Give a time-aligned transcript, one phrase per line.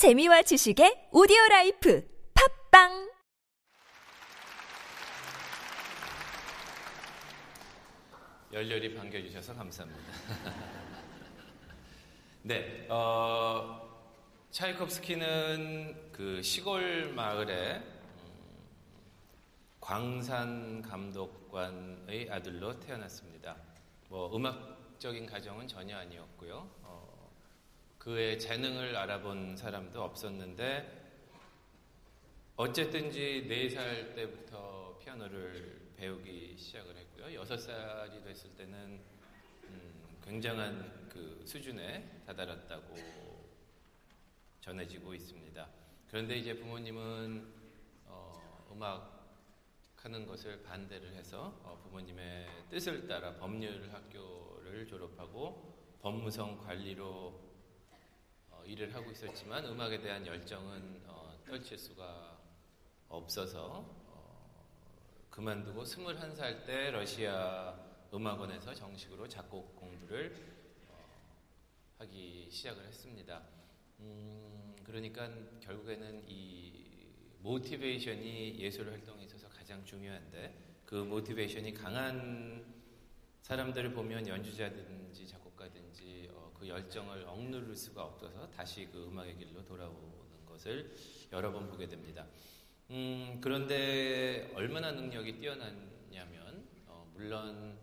[0.00, 2.02] 재미와 지식의 오디오 라이프
[2.70, 3.10] 팟빵
[8.50, 10.12] 열렬히 반겨주셔서 감사합니다.
[12.44, 14.08] 네, 어,
[14.50, 18.64] 차이콥스키는 그 시골 마을에 음,
[19.82, 23.54] 광산 감독관의 아들로 태어났습니다.
[24.08, 26.79] 뭐 음악적인 가정은 전혀 아니었고요.
[28.00, 30.98] 어, 그의 재능을 알아본 사람도 없었는데
[32.56, 37.42] 어쨌든지 4살 때부터 피아노를 배우기 시작을 했고요.
[37.42, 39.00] 6살이 됐을 때는
[39.64, 42.94] 음, 굉장한 그 수준에 다다랐다고
[44.60, 45.68] 전해지고 있습니다.
[46.08, 47.52] 그런데 이제 부모님은
[48.06, 49.20] 어, 음악
[49.96, 57.49] 하는 것을 반대를 해서 어, 부모님의 뜻을 따라 법률 학교를 졸업하고 법무성 관리로
[58.60, 62.38] 어, 일을 하고 있었지만 음악에 대한 열정은 어, 떨칠 수가
[63.08, 64.66] 없어서 어,
[65.30, 67.74] 그만두고 21살 때 러시아
[68.12, 70.36] 음악원에서 정식으로 작곡 공부를
[70.88, 70.98] 어,
[71.98, 73.42] 하기 시작을 했습니다.
[74.00, 75.30] 음, 그러니까
[75.60, 82.79] 결국에는 이 모티베이션이 예술 활동에 있어서 가장 중요한데 그 모티베이션이 강한
[83.42, 90.46] 사람들을 보면 연주자든지 작곡가든지 어, 그 열정을 억누를 수가 없어서 다시 그 음악의 길로 돌아오는
[90.46, 90.94] 것을
[91.32, 92.26] 여러 번 보게 됩니다.
[92.90, 97.78] 음, 그런데 얼마나 능력이 뛰어났냐면 어, 물론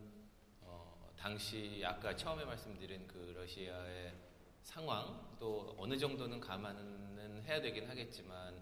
[0.61, 4.13] 어, 당시 아까 처음에 말씀드린 그 러시아의
[4.61, 8.61] 상황 또 어느 정도는 감안은 해야 되긴 하겠지만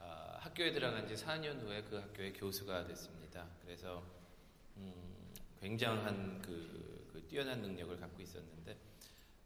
[0.00, 3.46] 아, 학교에 들어간 지 4년 후에 그 학교의 교수가 됐습니다.
[3.62, 4.02] 그래서
[4.76, 5.05] 음,
[5.60, 8.76] 굉장한 그, 그 뛰어난 능력을 갖고 있었는데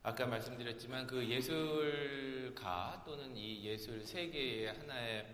[0.02, 5.26] 아까 말씀드렸지만 그 예술가 또는 이 예술 세계의 하나의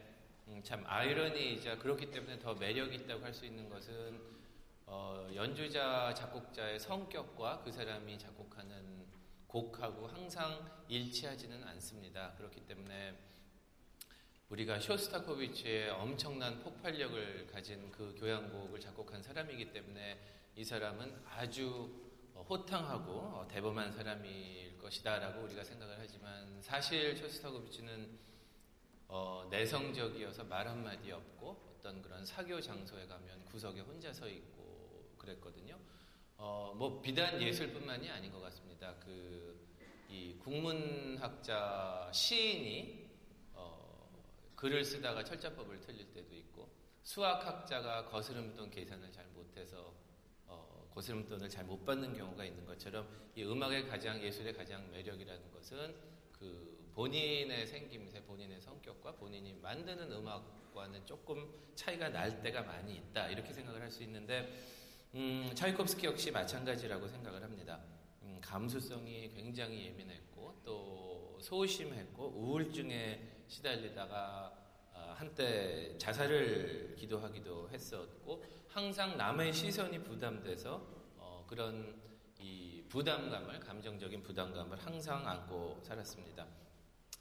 [0.48, 4.20] 음, 참 아이러니이자 그렇기 때문에 더 매력 있다고 할 수 있는 것은
[4.86, 9.06] 어, 연주자 작곡자의 성격과 그 사람이 작곡하는
[9.48, 12.34] 곡하고 항상 일치하지는 않습니다.
[12.36, 13.16] 그렇기 때문에
[14.48, 20.20] 우리가 쇼스타코비치의 엄청난 폭발력을 가진 그 교향곡을 작곡한 사람이기 때문에
[20.54, 21.90] 이 사람은 아주
[22.34, 28.18] 호탕하고 대범한 사람일 것이다라고 우리가 생각을 하지만 사실 쇼스타코비치는
[29.08, 35.78] 어, 내성적이어서 말 한마디 없고 어떤 그런 사교 장소에 가면 구석에 혼자 서 있고 그랬거든요.
[36.38, 38.94] 어, 뭐 비단 예술뿐만이 아닌 것 같습니다.
[39.00, 39.66] 그
[40.08, 43.05] 이 국문학자 시인이 어,
[44.56, 46.68] 글을 쓰다가 철자법을 틀릴 때도 있고
[47.02, 49.94] 수학학자가 거스름돈 계산을 잘 못해서
[50.46, 55.94] 어, 거스름돈을 잘 못 받는 경우가 있는 것처럼 이 음악의 가장 예술의 가장 매력이라는 것은
[56.32, 63.52] 그 본인의 생김새, 본인의 성격과 본인이 만드는 음악과는 조금 차이가 날 때가 많이 있다 이렇게
[63.52, 64.58] 생각을 할 수 있는데
[65.14, 67.80] 음, 차이콥스키 역시 마찬가지라고 생각을 합니다.
[68.22, 74.52] 음, 감수성이 굉장히 예민했고 또 소심했고 우울증에 시달리다가
[74.92, 80.86] 어, 한때 자살을 기도하기도 했었고 항상 남의 시선이 부담돼서
[81.16, 82.00] 어, 그런
[82.38, 86.46] 이 부담감을 감정적인 부담감을 항상 안고 살았습니다.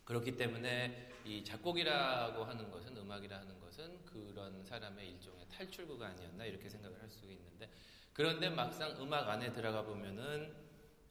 [0.03, 6.69] 그렇기 때문에 이 작곡이라고 하는 것은 음악이라 하는 것은 그런 사람의 일종의 탈출구가 아니었나 이렇게
[6.69, 7.69] 생각을 할 수 있는데
[8.13, 10.53] 그런데 막상 음악 안에 들어가 보면은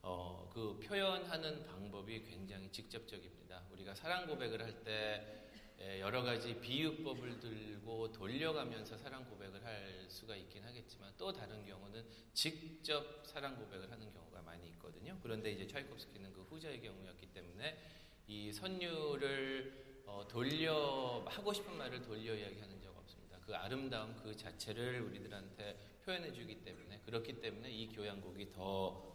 [0.06, 3.62] 어, 그 표현하는 방법이 굉장히 직접적입니다.
[3.72, 5.41] 우리가 사랑 고백을 할 때
[5.98, 13.22] 여러 가지 비유법을 들고 돌려가면서 사랑 고백을 할 수가 있긴 하겠지만 또 다른 경우는 직접
[13.25, 15.19] 사랑 고백을 하는 경우가 많이 있거든요.
[15.22, 17.78] 그런데 이제 차이콥스키는 그 후자의 경우였기 때문에
[18.26, 23.38] 이 선율을 어, 돌려 하고 싶은 말을 돌려 이야기하는 적 없습니다.
[23.41, 29.13] 그 아름다움 그 자체를 우리들한테 표현해주기 때문에 그렇기 때문에 이 교향곡이 더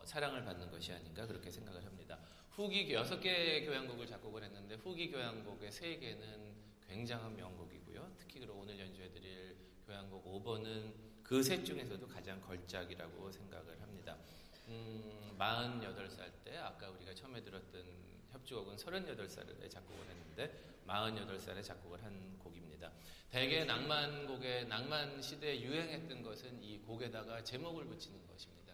[0.00, 2.18] 어, 사랑을 받는 것이 아닌가 그렇게 생각을 합니다.
[2.50, 6.54] 후기 여섯 개의 교향곡을 작곡을 했는데 후기 교향곡의 세 개는
[6.88, 8.14] 굉장한 명곡이고요.
[8.18, 10.92] 특히 그리고 오늘 연주해드릴 교향곡 5번은
[11.22, 14.16] 그 셋 중에서도 가장 걸작이라고 생각을 합니다.
[14.68, 17.84] 음, 48살 때 아까 우리가 처음에 들었던
[18.32, 20.52] 협주곡은 38살에 작곡을 했는데
[20.86, 22.90] 48살에 작곡을 한 곡입니다.
[23.30, 28.69] 대개 낭만곡의 낭만 시대에 유행했던 것은 이 곡에다가 제목을 붙이는 것입니다.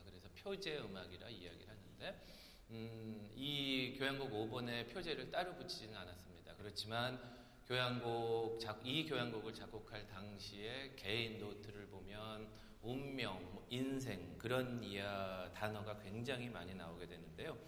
[0.46, 2.22] 표제 음악이라 이야기를 하는데
[2.70, 6.54] 음, 이 교향곡 5번에 표제를 따로 붙이지는 않았습니다.
[6.54, 7.20] 그렇지만
[7.66, 12.48] 교향곡 이 교향곡을 작곡할 당시에 개인 노트를 보면
[12.80, 17.58] 운명, 뭐 인생 그런 이야 단어가 굉장히 많이 나오게 되는데요.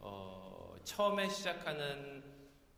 [0.00, 2.24] 어, 처음에 시작하는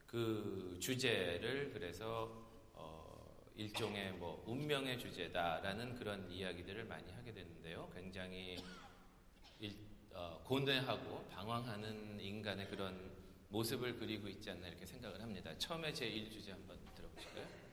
[0.06, 7.90] 그 주제를 그래서 어, 일종의 뭐 운명의 주제다라는 그런 이야기들을 많이 하게 되는데요.
[7.94, 8.58] 굉장히
[9.60, 9.76] 일,
[10.12, 13.16] 어, 고뇌하고 방황하는 인간의 그런
[13.48, 15.56] 모습을 그리고 있지 않나 이렇게 생각을 합니다.
[15.58, 17.65] 처음에 제 1주제 한번 들어보실까요?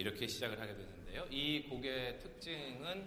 [0.00, 1.26] 이렇게 시작을 하게 되는데요.
[1.30, 3.06] 이 곡의 특징은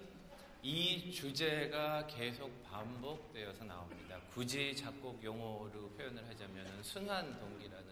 [0.61, 4.21] 이 주제가 계속 반복되어서 나옵니다.
[4.31, 7.87] 굳이 작곡 용어로 표현을 하자면 순환 동기라는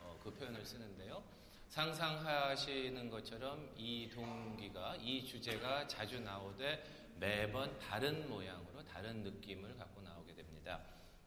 [0.00, 1.22] 어, 그 표현을 쓰는데요.
[1.68, 6.82] 상상하시는 것처럼 이 동기가 이 주제가 자주 나오되
[7.20, 10.80] 매번 다른 모양으로 다른 느낌을 갖고 나오게 됩니다.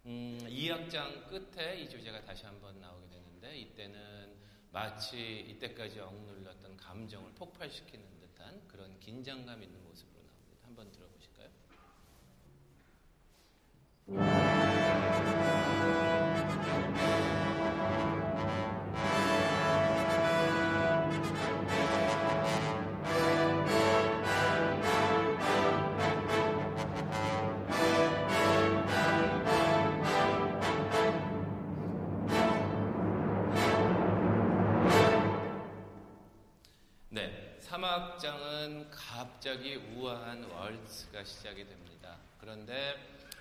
[0.07, 4.34] 음, 2악장 끝에 이 주제가 다시 한번 나오게 되는데 이때는
[4.75, 10.57] 마치 이때까지 억눌렸던 감정을 폭발시키는 듯한 그런 긴장감 있는 모습으로 나옵니다.
[10.65, 11.49] 한번 들어보실까요?
[37.75, 42.17] 네, 3악장은 갑자기 우아한 월츠가 시작이 됩니다.
[42.39, 42.95] 그런데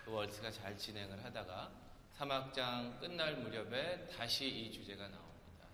[0.05, 1.71] 그 월츠가 잘 진행을 하다가
[2.19, 5.67] 3악장 끝날 무렵에 다시 이 주제가 나옵니다.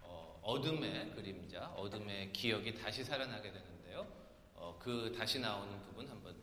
[0.00, 4.06] 어, 둠의 그림자, 어둠의 기억이 다시 살아나게 되는데요.
[4.54, 6.36] 어, 그 다시 나오는 부분 한번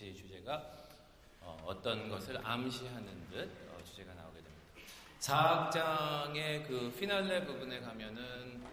[0.00, 0.72] 네, 다시 주제가
[1.42, 4.64] 어, 떤 것을 암시하는 듯 어, 주제가 나오게 됩니다.
[5.18, 8.64] 4악장의 그 피날레 부분에 가면은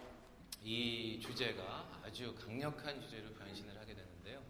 [0.62, 4.42] 이 주제가 아주 강력한 주제로 변신을 하게 되는데요.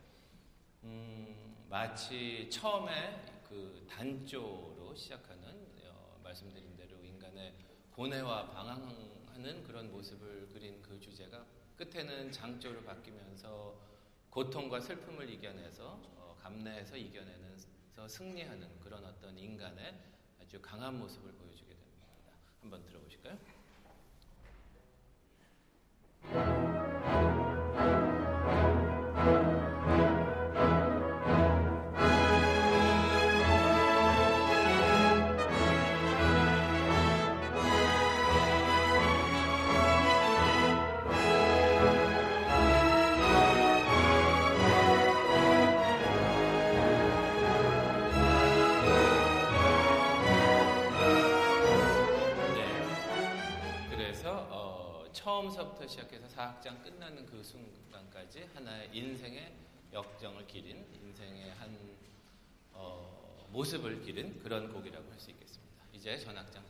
[0.84, 7.54] 음, 마치 처음에 그 단조로 시작하는 어, 말씀드린 대로 인간의
[7.90, 11.44] 고뇌와 방황하는 그런 모습을 그린 그 주제가
[11.76, 13.74] 끝에는 장조로 바뀌면서
[14.30, 19.94] 고통과 슬픔을 이겨내서 어, 감내해서 이겨내면서 승리하는 그런 어떤 인간의
[20.40, 22.06] 아주 강한 모습을 보여주게 됩니다.
[22.60, 23.57] 한번 들어보실까요?
[55.12, 59.52] 처음서부터 시작해서 4학장 끝나는 그 순간까지 하나의 인생의
[59.92, 61.78] 역정을 기린 인생의 한
[62.72, 65.84] 어, 모습을 기른 그런 곡이라고 할 수 있겠습니다.
[65.92, 66.62] 이제 전학장